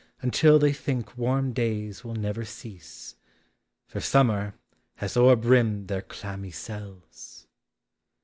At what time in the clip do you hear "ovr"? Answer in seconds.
5.13-5.39